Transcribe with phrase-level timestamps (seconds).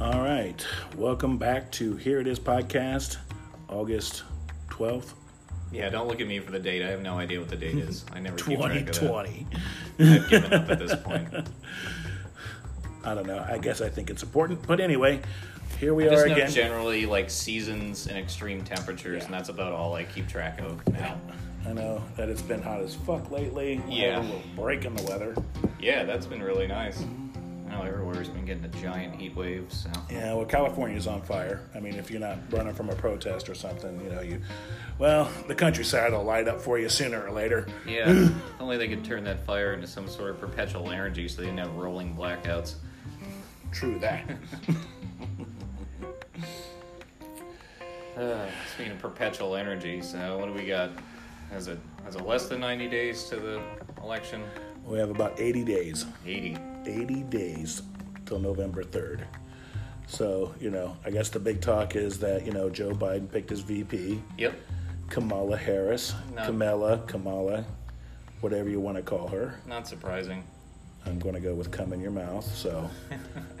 [0.00, 0.66] All right.
[0.96, 3.18] Welcome back to Hear It Is podcast,
[3.68, 4.22] August
[4.70, 5.12] 12th,
[5.70, 6.82] Yeah, don't look at me for the date.
[6.82, 8.04] I have no idea what the date is.
[8.12, 9.46] I never keep track of 2020.
[9.98, 11.28] I've given up at this point.
[13.04, 13.44] I don't know.
[13.46, 14.66] I guess I think it's important.
[14.66, 15.20] But anyway,
[15.78, 16.50] here we I just are know again.
[16.50, 21.20] generally like seasons and extreme temperatures, and that's about all I keep track of now.
[21.66, 23.82] I know that it's been hot as fuck lately.
[23.86, 24.20] Yeah.
[24.20, 25.34] a little break in the weather.
[25.78, 26.98] Yeah, that's been really nice.
[26.98, 27.29] Mm-hmm.
[27.80, 31.62] Know everywhere's been getting a giant heat wave, so Yeah, well, California's on fire.
[31.74, 34.42] I mean, if you're not running from a protest or something, you know, you,
[34.98, 37.66] well, the countryside will light up for you sooner or later.
[37.86, 38.10] yeah.
[38.10, 41.46] if only they could turn that fire into some sort of perpetual energy, so they
[41.46, 42.74] didn't have rolling blackouts.
[43.72, 44.28] True that.
[48.16, 50.90] Uh, speaking of perpetual energy, so what do we got?
[51.54, 53.62] Is it is it less than ninety days to the
[54.02, 54.42] election?
[54.84, 56.04] we have about 80 days.
[56.26, 56.58] Eighty.
[56.86, 57.82] 80 days
[58.26, 59.22] till November 3rd.
[60.06, 63.50] So, you know, I guess the big talk is that, you know, Joe Biden picked
[63.50, 64.54] his VP, Yep.
[65.08, 66.14] Kamala Harris.
[66.36, 67.64] Kamala, Kamala,
[68.40, 69.54] whatever you want to call her.
[69.66, 70.42] Not surprising.
[71.06, 72.44] I'm going to go with come in your mouth.
[72.54, 72.90] So,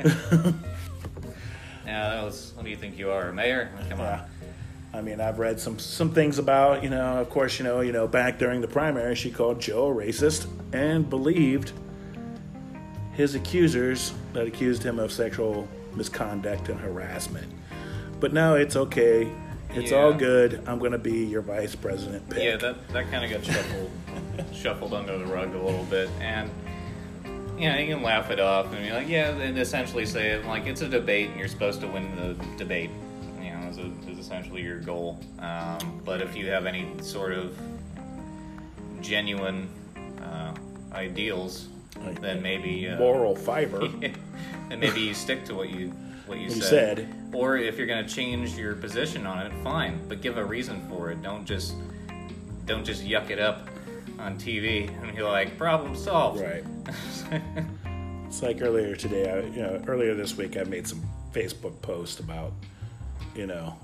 [1.86, 2.52] Yeah, that was.
[2.54, 3.70] What do you think you are, a mayor?
[3.88, 4.06] Come on.
[4.06, 4.24] yeah.
[4.92, 7.92] I mean, I've read some some things about, you know, of course, you know, you
[7.92, 11.72] know, back during the primary, she called Joe a racist and believed
[13.20, 17.46] his accusers that accused him of sexual misconduct and harassment.
[18.18, 19.30] But no, it's okay.
[19.74, 20.62] It's all good.
[20.66, 22.42] I'm going to be your vice president pick.
[22.42, 23.90] Yeah, that that kind of got shuffled
[24.54, 26.50] shuffled under the rug a little bit, and
[27.58, 30.46] you know you can laugh it off and be like, yeah, and essentially say it
[30.46, 32.90] like it's a debate and you're supposed to win the debate.
[33.40, 35.20] You know, is, a, is essentially your goal.
[35.38, 37.56] Um, but if you have any sort of
[39.00, 39.68] genuine
[40.22, 40.54] uh,
[40.92, 41.68] ideals,
[42.20, 43.86] then maybe uh, Moral fiber.
[44.68, 45.88] then maybe you stick to what you
[46.26, 46.98] what you, You said.
[46.98, 47.16] said.
[47.32, 50.86] Or if you're going to change your position on it, fine, but give a reason
[50.88, 51.22] for it.
[51.22, 51.74] Don't just
[52.66, 53.68] don't just yuck it up
[54.18, 56.40] on TV and be like, problem solved.
[56.40, 56.64] Right.
[58.30, 61.02] It's like earlier today, I, you know, earlier this week, I made some
[61.34, 62.52] Facebook post about,
[63.34, 63.76] you know,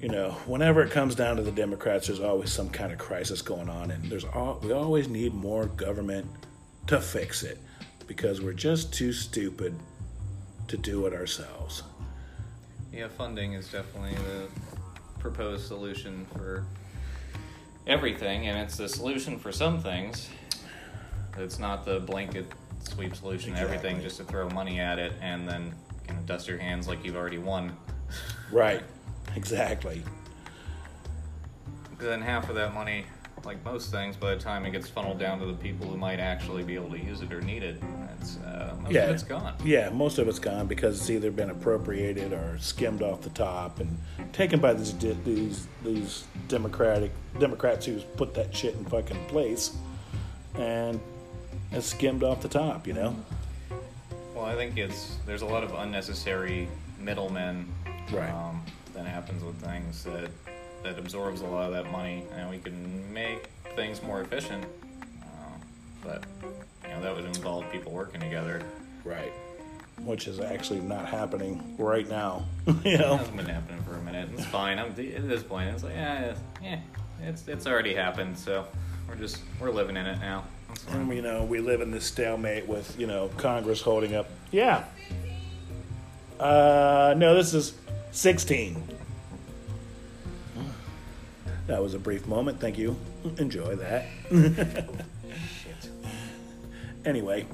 [0.00, 3.42] you know, whenever it comes down to the Democrats, there's always some kind of crisis
[3.42, 6.26] going on, and there's all we always need more government
[6.86, 7.58] to fix it
[8.06, 9.74] because we're just too stupid
[10.68, 11.82] to do it ourselves.
[12.92, 14.48] yeah, funding is definitely the
[15.20, 16.64] proposed solution for
[17.86, 20.28] everything, and it's the solution for some things.
[21.38, 22.46] It's not the blanket
[22.80, 25.74] sweep solution to everything, just to throw money at it and then
[26.06, 27.76] kind of dust your hands like you've already won.
[28.50, 28.82] Right.
[29.34, 30.02] Exactly.
[31.90, 33.04] Because then half of that money,
[33.44, 36.18] like most things, by the time it gets funneled down to the people who might
[36.18, 37.80] actually be able to use it or need it,
[38.20, 39.02] it's uh, most Yeah.
[39.04, 39.54] of it's gone.
[39.64, 43.78] Yeah, most of it's gone because it's either been appropriated or skimmed off the top
[43.78, 43.96] and
[44.32, 49.76] taken by these these these democratic Democrats who's put that shit in fucking place,
[50.56, 50.98] and
[51.72, 52.86] it's skimmed off the top.
[52.86, 53.16] You know.
[54.34, 56.68] Well, I think it's there's a lot of unnecessary
[56.98, 57.68] middlemen
[58.12, 58.30] Right.
[58.30, 58.62] um,
[58.94, 60.30] that happens with things that
[60.82, 64.64] that absorbs a lot of that money, and we can make things more efficient.
[65.22, 65.26] Uh,
[66.02, 66.24] but
[66.84, 68.62] you know that would involve people working together.
[69.04, 69.32] Right.
[70.04, 72.44] Which is actually not happening right now.
[72.66, 73.16] you It know.
[73.16, 74.28] hasn't been happening for a minute.
[74.34, 74.78] It's fine.
[74.78, 75.70] I'm at this point.
[75.70, 76.80] It's like yeah, yeah,
[77.22, 78.38] it's it's already happened.
[78.38, 78.66] So
[79.08, 80.44] we're just we're living in it now.
[80.90, 84.28] And, you know, we live in this stalemate with, you know, Congress holding up.
[84.50, 84.84] Yeah.
[86.38, 87.74] Uh, no, this is
[88.10, 88.76] 16.
[91.66, 92.60] That was a brief moment.
[92.60, 92.96] Thank you.
[93.38, 94.06] Enjoy that.
[94.30, 95.90] Shit.
[97.04, 97.46] Anyway.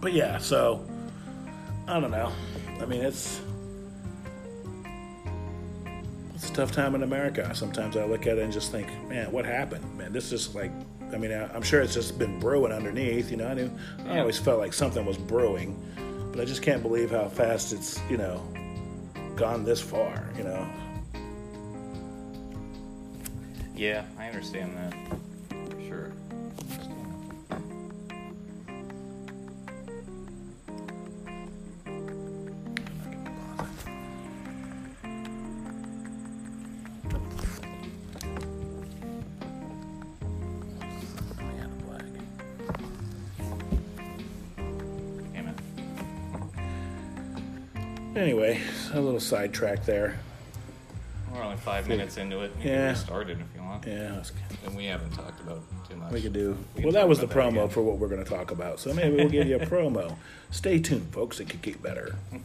[0.00, 0.84] But yeah, so,
[1.88, 2.32] I don't know.
[2.80, 3.40] I mean, it's.
[6.34, 7.54] It's a tough time in America.
[7.54, 9.96] Sometimes I look at it and just think, man, what happened?
[9.96, 10.70] Man, this is like,
[11.12, 13.30] I mean, I- I'm sure it's just been brewing underneath.
[13.30, 13.70] You know, I knew,
[14.08, 15.80] I always felt like something was brewing,
[16.32, 18.42] but I just can't believe how fast it's, you know,
[19.36, 20.28] gone this far.
[20.36, 20.66] You know,
[23.76, 24.94] Yeah, I understand that
[25.70, 26.12] for sure.
[48.16, 48.60] Anyway,
[48.92, 50.18] a little sidetrack there.
[51.34, 52.52] We're only five minutes into it.
[52.60, 52.76] You Yeah.
[52.76, 53.84] can get started if you want.
[53.86, 54.22] Yeah,
[54.64, 56.12] and we haven't talked about too much.
[56.12, 56.56] We could do.
[56.76, 57.68] We well, that was the promo again.
[57.70, 58.78] for what we're going to talk about.
[58.78, 60.14] So maybe we'll give you a promo.
[60.52, 61.40] Stay tuned, folks.
[61.40, 62.14] It could get better.